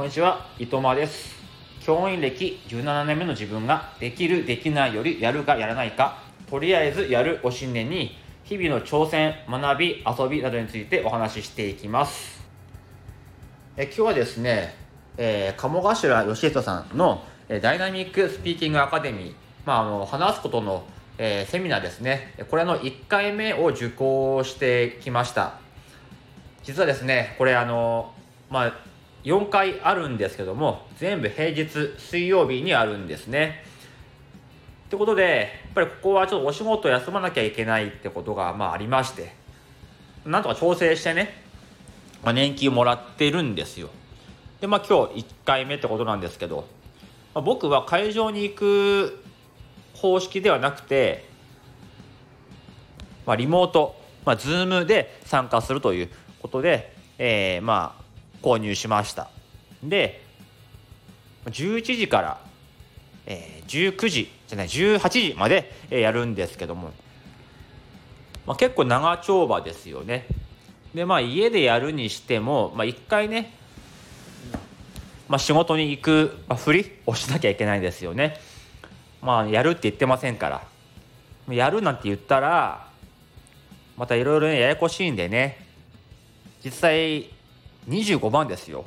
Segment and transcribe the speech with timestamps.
[0.00, 1.36] こんにちは伊藤間です。
[1.82, 12.40] 教員歴17年目の自分ができるできないよりやるかやらないかとりあえずやるを信念に日々の挑戦学び遊びなどについてお話ししていきます。
[13.76, 14.74] え今日はですね、
[15.18, 17.22] えー、鴨頭義人さんの
[17.60, 19.34] ダイナミックスピーキングアカデミー、
[19.66, 20.82] まあ、あの話すことの、
[21.18, 22.32] えー、セミナーですね。
[22.48, 25.58] これの1回目を受講してきました。
[26.62, 28.14] 実はですねこれあの
[28.48, 28.89] まあ
[29.24, 33.64] 4回あるんですけども全部平日水曜日にあるんですね。
[34.86, 39.32] ってことでやっぱりここはちょっとお仕事休まなきゃいけないってことがまあありまして
[40.24, 41.42] なんとか調整してね、
[42.24, 43.88] まあ、年金をもらってるんですよ。
[44.60, 46.66] でまあ今日1回目ってことなんですけど、
[47.34, 49.22] まあ、僕は会場に行く
[49.94, 51.28] 方式ではなくて、
[53.26, 53.94] まあ、リモート、
[54.24, 56.08] まあ、ズームで参加するという
[56.40, 57.99] ことで、えー、まあ
[58.42, 59.30] 購入しました。
[59.82, 60.22] で
[61.46, 62.40] 11時から、
[63.26, 66.92] えー、19時じゃない18時まで、えー、やるんですけども、
[68.46, 70.26] まあ、結構長丁場ですよね。
[70.94, 73.52] でまあ家でやるにしても、まあ、1回ね、
[75.28, 78.38] まあ、仕事に行く、まあ、ふりをしなきゃいけないですよね。
[79.22, 80.62] まあやるって言ってませんから。
[81.54, 82.88] やるなんて言ったら
[83.96, 85.66] またいろいろややこしいんでね。
[86.64, 87.30] 実際
[87.88, 88.84] 25万ですよ。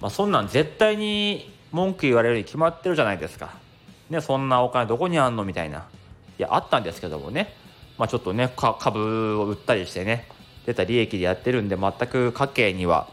[0.00, 3.54] まあ、そんなん絶対に文句言われるに決まってるじゃないですか。
[4.10, 5.86] ね、そんなお金どこにあんのみたいな。
[6.38, 7.54] いや、あったんですけどもね。
[7.96, 10.28] まあ、ちょっとね、株を売ったりしてね、
[10.66, 13.08] 出た利益でやってるんで、全く家計には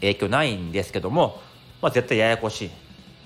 [0.00, 1.40] 影響ないんですけども、
[1.80, 2.70] まあ、絶対ややこしい。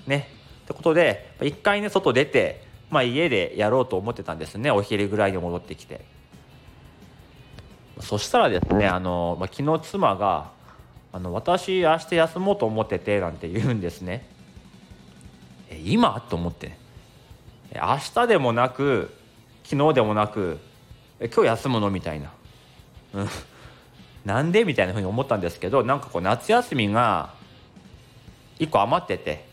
[0.09, 0.29] ね。
[0.63, 4.71] ってことで、一回ね、外出て、まあ、家でやろうと思ってたんですね。
[4.71, 6.05] お昼ぐらいに戻ってきて。
[7.99, 10.51] そしたらですねあの、まあ、昨日妻が
[11.13, 14.27] あの「私明日休もうと思ってて」なんて言うんですね。
[15.69, 16.21] え今？
[16.29, 16.77] と思って。
[17.73, 19.13] 明日でもなく
[19.63, 20.59] 昨日でもなく
[21.19, 21.89] え今日休むの？
[21.89, 22.31] みたいな。
[24.25, 24.65] なんで？
[24.65, 27.33] みたいなふうに思ったんですけどなんかこう夏休みが
[28.59, 29.45] 1個余ってて。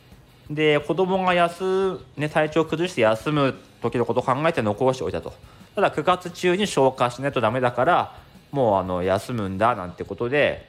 [0.50, 5.32] で子供が休、ね、体調崩して休む時のことを考えて残しておいたと。
[5.74, 8.21] ただ9月中に消化しないとダメだから
[8.52, 10.68] もうあの休むんだなんてことで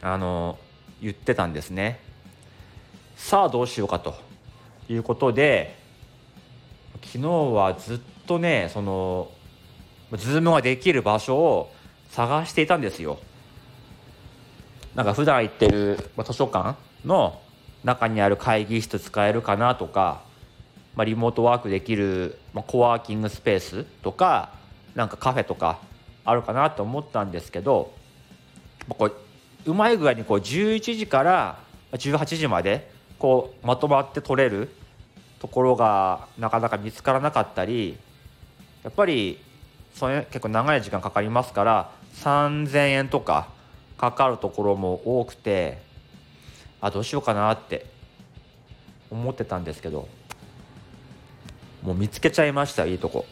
[0.00, 0.58] あの
[1.02, 2.00] 言ってたんですね。
[3.16, 4.14] さあどうしようかと
[4.88, 5.76] いうことで
[7.02, 9.30] 昨日はずっとねその
[10.12, 11.72] ズームができる場所を
[12.10, 13.18] 探していたんですよ。
[14.94, 17.40] なんか普段行ってる図書館の
[17.82, 20.22] 中にある会議室使えるかなとか、
[20.94, 24.52] まあ、リモートワークできる、まあ、コワーキングスペースとか
[24.94, 25.80] なんかカフェとか
[26.24, 27.92] あるかなと思ったんですけど
[28.88, 31.58] こううまい具合にこう11時から
[31.92, 34.68] 18時までこうまとまって取れる
[35.38, 37.98] ところがなかなか見つからなかったり
[38.82, 39.38] やっぱり
[39.94, 43.48] それ結構長い時間かかりますから3,000円とか
[43.96, 45.78] かかるところも多くて
[46.80, 47.86] あどうしようかなって
[49.10, 50.08] 思ってたんですけど
[51.82, 53.26] もう見つけちゃいましたいいとこ。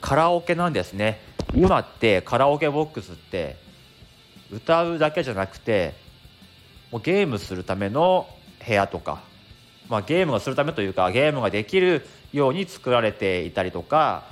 [0.00, 1.18] カラオケなんですね。
[1.54, 3.56] 今ってカラオケボックスって
[4.50, 5.94] 歌うだけじゃなくて
[6.90, 8.26] もうゲームするための
[8.66, 9.22] 部屋とか、
[9.88, 14.24] まあ、ゲームをするためというかゲームができるように作られていたりとか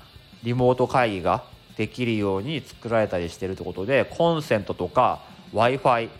[0.43, 1.45] リモート会議が
[1.77, 6.11] できるように作られたりしてるってことでコンセントとか w i f i、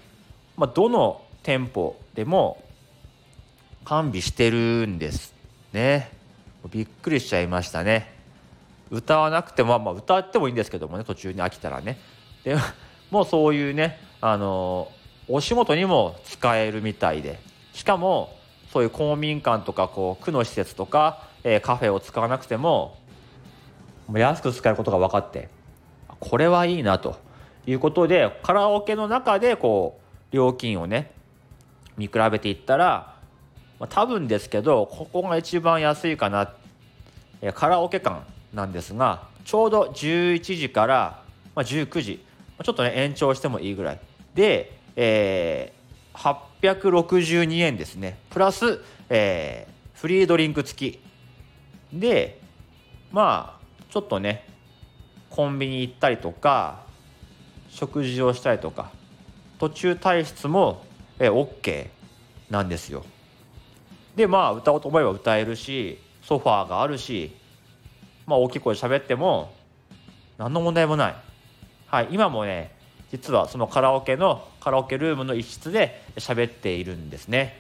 [0.57, 2.63] まあ、どの店舗でも
[3.85, 5.35] 完備してるんです
[5.73, 6.13] ね
[6.71, 8.20] びっくりしちゃいましたね。
[8.91, 11.99] 歌わなくても、まあ、歌ってもいいんですけどもね途中に飽きたらね。
[12.45, 12.57] で
[13.11, 14.89] もうそういうねあの
[15.29, 17.39] お仕事にも使えるみたいで。
[17.73, 18.37] しかも
[18.73, 22.97] そういう公民館とかこう区の施設とか、えー、カフェを使わなくても
[24.13, 25.49] 安く使えることが分かって
[26.19, 27.31] これはいいなと。
[27.67, 30.01] いうことでカラオケの中でこ
[30.33, 31.13] う料金をね
[31.97, 33.15] 見比べていったら、
[33.79, 36.53] まあ、多分ですけどここが一番安いかな、
[37.43, 41.23] え、カラオケ館なんですがちょうど11時から、
[41.57, 42.25] 19時
[42.63, 44.01] ちょっとね延長してもいいぐらい。
[44.35, 48.19] で、えー、862円ですね。
[48.31, 51.01] プラス、えー、フリードリンク付き。
[51.93, 52.41] で
[53.11, 54.47] まあちょっとね
[55.31, 56.85] コンビニ行ったりとか
[57.69, 58.91] 食事をしたりとか
[59.59, 60.85] 途中退出も、
[61.19, 61.89] えー、OK
[62.51, 63.05] なんですよ。
[64.15, 67.37] でまあ歌おうと思えば歌えるしソファーがあるし
[68.31, 69.53] まあ、大きい声で喋っても
[70.39, 71.15] 何の問題もない、
[71.89, 72.71] はい、今もね
[73.11, 77.59] 実はそのカラオケのカラオケルームの一室で喋っているんですね。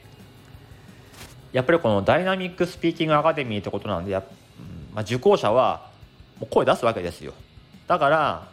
[1.53, 4.23] やっぱりこのダイナミックスピーキングアカデミーってことなんでや、
[4.95, 5.91] まあ、受講者は
[6.39, 7.35] もう声出すわけですよ。
[7.89, 8.49] だから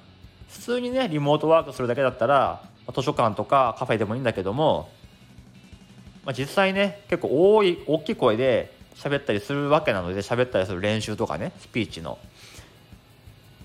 [0.49, 2.63] 普通にねリモートワークするだけだったら
[2.95, 4.89] 図書館とかカフェでもいいんだけども、
[6.25, 12.17] まあ、実際ね結構多い大きい声で喋ったりするわけなので喋ったりする練習とかねスピーチの。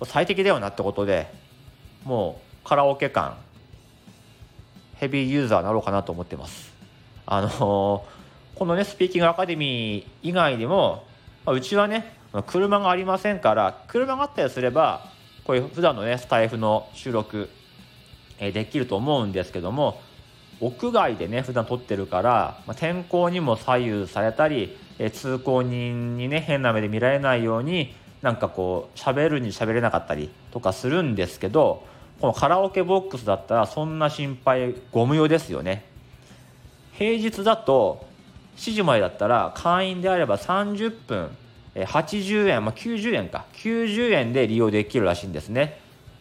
[0.05, 1.33] 最適だよなってことで
[2.05, 3.37] もうカラオケ館
[4.97, 6.73] ヘビーユーザーになろうかなと思ってます。
[7.25, 7.53] あのー、
[8.59, 11.05] このねスピーキングアカデミー以外にも、
[11.45, 15.09] まあ、うちはね車がありませんから車があったりすれば
[15.45, 17.49] こういう普段のねスタイフの収録、
[18.39, 20.01] えー、できると思うんですけども
[20.61, 31.85] 屋外でね普段撮ってるから、まあ、天候にも左右されたり、え、通行人にね変な目で見られないようになんかこう喋るに喋れなかったりとかするんですけど
[32.21, 35.85] このカラオケボックスだったらそんな心配ご無用ですよね。
[36.93, 38.07] 平日だと
[38.57, 41.31] 7時までだったら会員であれば30分
[41.75, 43.47] 80円、まあ、90円か。
[43.55, 45.81] 90円で利用できるらしいんですね。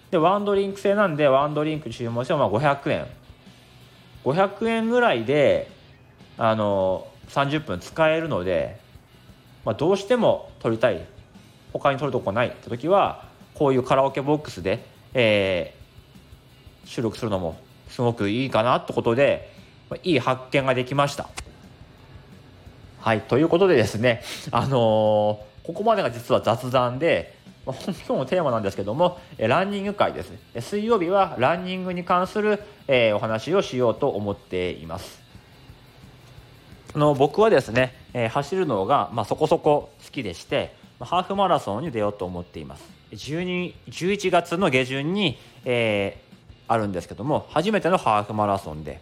[0.09, 3.05] でワンドリンク制なんでワンドリンク注文してもまあ500円
[4.25, 5.69] 500円ぐらいで
[6.37, 8.79] あの30分使えるので、
[9.65, 11.05] まあ、どうしても取りたい。
[11.73, 13.23] 他に取るとこないって時は
[13.53, 14.83] こういうカラオケボックスで、
[15.13, 17.57] えー、収録するのも
[17.87, 19.51] すごくいいかなってことで、
[19.89, 21.29] まあ、いい発見ができました。
[22.99, 24.71] はいということでですねあのー、
[25.65, 27.35] ここまでが実は雑談で、
[27.65, 30.61] まあ、今日のテーマなんですけどもランニング会ですね。
[30.61, 35.30] 水曜日はランニングに関する、えー、お話をしようと思っています。
[36.93, 42.83] あの僕はですね、えー、走るのが、まあ、そこそこ好きでしてハーフマラソンに出ようと思っています。
[43.11, 48.99] 12 11月の下旬に、えー、あるんですけども初めてのハーフマラソンで。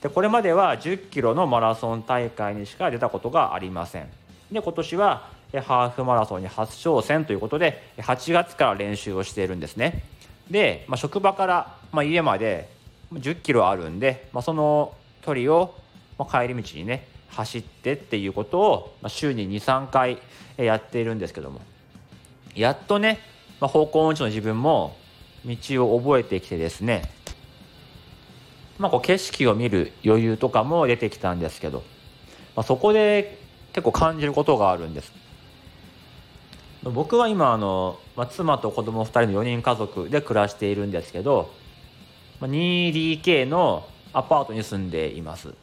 [0.00, 4.08] でこれまでは1 0キロのマラソン大会にしか出たことがありません。
[4.52, 10.04] で今年はハーフマラソンに初挑戦ということで8月から練習をしているんですね。
[10.50, 12.68] で、まあ、職場から、まあ、家まで
[13.12, 15.74] 1 0キロあるんで、まあ、その距離を、
[16.18, 20.18] まあ、帰り道にね走ってっていうことを、まあ、週に23回
[20.56, 21.60] やっているんですけども。
[22.54, 23.18] やっとね、
[23.60, 24.96] まあ、方向音痴の自分も
[25.44, 27.10] 道を覚えてきてですね、
[28.78, 31.82] まあ、こう景色を見る余裕とかも出てきたんですけど、
[32.56, 33.38] まあ、そこで
[33.72, 35.12] 結構感じることがあるんです。
[36.84, 41.50] 僕は今あの、まあ、妻と子供2人の4人家族で暮らしているんですけど
[42.42, 45.54] 2DK のアパートに住んでいます。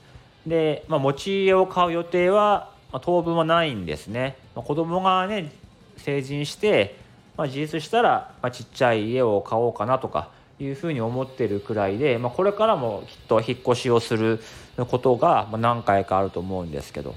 [0.46, 5.52] で、まあ、持ち家を買う予定は、まあ、当分はないんですね、まあ、子供がね
[5.98, 6.98] 成人して、
[7.38, 10.30] まあ、自立したら、まあ、ちっちゃい家を買おうかなとか
[10.60, 14.40] いうふうに思ってるくらいで、まあ、これからもきっと引っ越しをする
[14.78, 17.16] ことが何回かあると思うんですけど。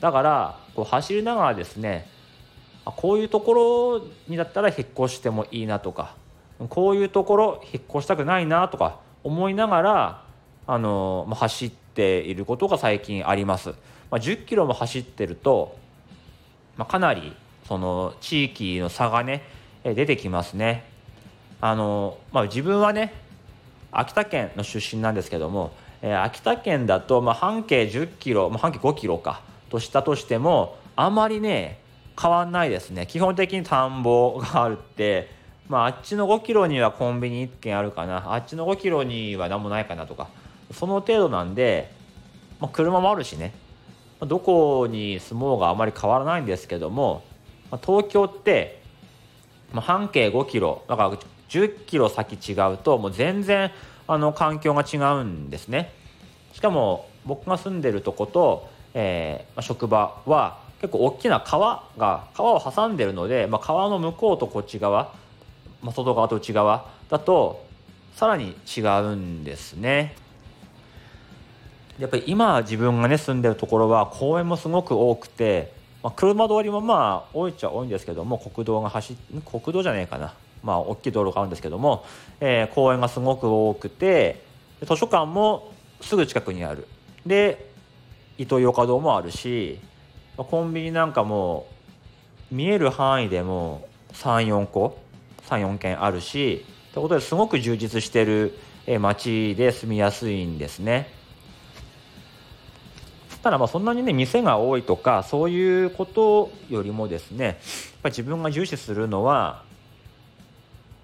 [0.00, 2.06] だからこう走りながらですね
[2.84, 6.14] こういうところにだったら引っ越してもいいなとか
[6.68, 10.24] こういうところ引っ越したくないなとか思いながら
[10.66, 13.70] あの、まあ、走ってていることが最近あります。
[14.10, 15.76] まあ、10キロも走ってると、
[16.76, 17.34] まあ、かなり
[17.66, 19.42] その地域の差がね
[19.82, 20.84] 出てきますね。
[21.60, 23.14] あのまあ、自分はね
[23.90, 31.78] 秋田県の出身なんですけども、えー、秋田県だと、まあ、半径10キロ、まあ、半径5キロかとしたとしてもあまりね
[32.20, 35.30] 変わんないですね基本的に田んぼがあるって、
[35.66, 40.28] まあ、あっちの5キロにはコンビニ1軒あるかなあっちの5キロには何もないかなとか
[40.72, 41.92] その程度なんで、
[42.60, 43.52] まあ、車もあるしね。
[44.20, 47.22] まどこに住もうがあまり変わらないんですけども、
[47.70, 48.82] まあ、東京って、
[49.72, 53.70] まあ、半径5キロだから10キロ先違うともう全然
[54.08, 55.92] あの環境が違うんですね。
[56.52, 65.12] しかも僕が住んでるとこと、えーまあ、職場は結構大きな川が川を挟んでるので、まあ、川の向こうとこっち側、
[65.82, 67.66] まあ、外側と内側だと
[68.14, 70.16] さらに違うんですね。
[71.98, 75.72] やっぱり今自分がね住んでるところは公園もすごく多くて、
[76.02, 82.04] まあ、車通りもまあ多いっちゃ多いんですけども国道が走国道じゃねえかなまあ大きい道路があるんですけども、
[82.40, 84.42] えー、公園がすごく多くて
[84.82, 85.72] 図書館も
[86.02, 86.86] すぐ近くにある
[87.24, 87.70] で
[88.36, 89.80] イトーヨーカドーもあるし
[90.36, 91.66] コンビニなんかも
[92.50, 94.98] 見える範囲でも34個
[95.48, 98.58] 34軒あるしということですごく充実してる
[99.00, 101.15] 街で住みやすいんですね。
[103.46, 107.54] ただまあそんなにね店が多いとかそういうことよりもですねやっ
[108.02, 109.62] ぱり自分が重視するのは、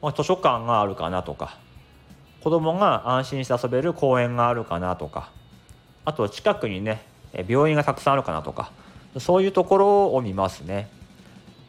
[0.02, 1.56] まあ、図書館があるかなとか
[2.40, 5.30] 子供が安心して遊べる公園があるかなとか
[6.04, 7.02] あと近くにね
[7.46, 8.72] 病院がたくさんあるかなとか
[9.20, 10.90] そういうところを見ますね。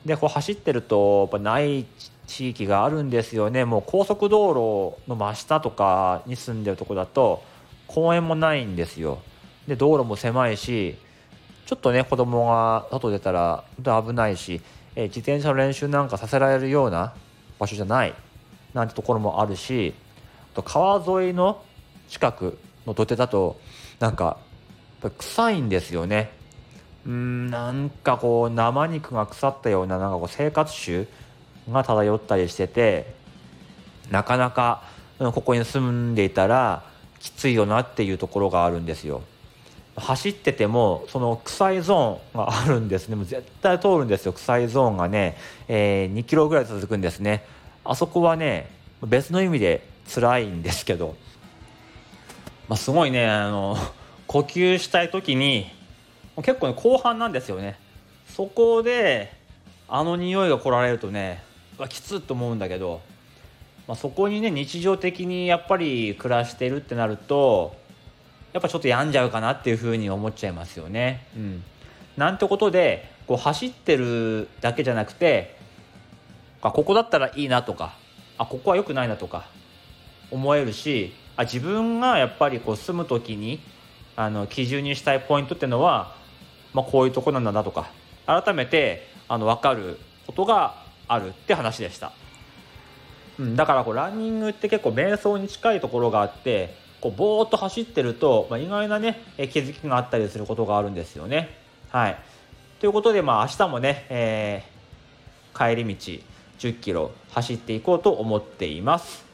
[0.07, 1.85] でこう走ってるとやっぱない
[2.25, 7.43] 地域があるんですよねもう高速道路の真下とかに住んでるとこだと
[7.85, 9.21] 公園もないんですよ
[9.67, 10.96] で道路も狭いし
[11.65, 14.62] ちょっとね子供が外出たら危ないし、
[14.96, 17.13] え自転車の練習なんかさせられるような
[17.58, 18.13] 場所じゃない
[18.74, 19.93] なんてところもあるし
[20.53, 21.63] あと川沿いの
[22.10, 23.60] 近くの土手だと
[24.00, 24.38] なんか
[25.17, 26.32] 臭いんですよね。
[27.05, 31.08] うんなんかこう生肉が腐ったようななんかこう生活臭
[31.70, 33.13] が漂ったりしてて
[34.10, 34.84] なかなか
[35.20, 36.84] ここに住んでいたら
[37.20, 39.22] きついよなっていうところがあるんですよ。
[39.95, 43.15] 走っててもその臭いゾーンがあるんですね。
[43.15, 44.33] もう絶対通るんですよ。
[44.33, 47.45] 臭いゾーンがね、えー、2キロぐらい続くんですね。
[47.85, 48.69] あそこはね
[49.03, 51.15] 別の意味で辛いんですけど、
[52.67, 53.77] まあ、すごいねあの
[54.25, 55.67] 呼吸したい時に
[56.38, 57.77] 結構ね後半なんですよね。
[58.27, 59.31] そこで
[59.88, 61.43] あの匂いが来られるとね
[61.89, 63.01] きつっと思うんだけど、
[63.88, 67.75] まあ、そこにね日常的にやっぱり暮らしてるってなると
[68.53, 71.25] やっぱちょっと病んじゃうかなっていうふうに思っちゃいますよね。
[71.36, 71.63] うん、
[72.17, 75.57] なんてことでこう走ってるだけじゃなくて
[76.62, 77.95] あここだったらいいなとか
[78.38, 79.45] あここは良くないなとか
[80.31, 83.60] 思えるしあ自分がやっぱりこう住む時に
[84.15, 86.15] あの基準にしたいポイントっていうのは
[86.74, 87.91] まあ、こういうとこなんだなとか
[88.25, 92.12] 改めてあの分かることがあるって話でした、
[93.39, 101.50] うん、だからこうランニングって結構瞑想に近いところがあってこうぼーっと走ってると、まあ、意外なね気づきがあったりすることがあるんですよね。
[101.89, 102.17] はい
[102.79, 106.24] ということで、まあ、明日もね、えー、帰り道
[106.60, 109.25] 10キロ走っていこうと思っています。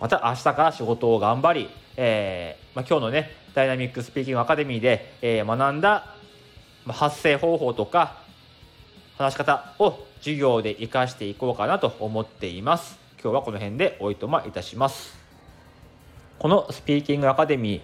[0.00, 6.16] また明日から仕事を頑張り、えーまあ、今日のねダイナミックスピーキングアカデミーで、えー、学んだ
[6.88, 8.18] 発声方法とか
[9.18, 15.15] 話し方を授業で活かしていこうかなと思っています今日はこの辺でおいとまいたします
[16.38, 17.80] このスピーキングアカデミ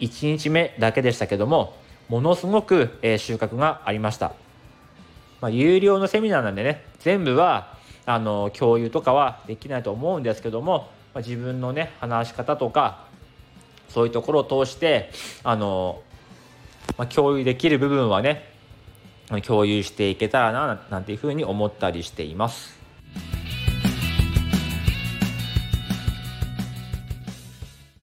[0.00, 1.76] ー1日目だけでしたけども
[2.08, 4.34] ものすごく、え収穫がありました、
[5.40, 13.06] まあ、有料のセミナーなんでね全部はあの共有とかはできないと思うんですけども、まあ、自分のね話し方とか
[13.88, 15.10] そういうところを通して
[15.42, 16.02] あの
[16.98, 18.44] まあ、共有できる部分はね
[19.46, 22.83] 共有していけたらななんていうふうに思ったりしています。